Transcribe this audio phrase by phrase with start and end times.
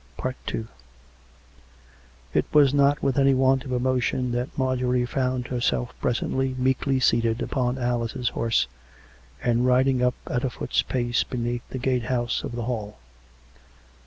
[0.51, 0.65] II
[2.33, 7.39] It was not with any want of emotion that Marjorie found herself presently meekly seated
[7.39, 8.65] upon Alice's horse,
[9.43, 12.97] and riding up at a foot's pace beneath the gatehouse of the Hall.